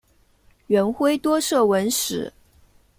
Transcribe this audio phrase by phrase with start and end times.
[0.65, 2.33] 元晖多涉文史。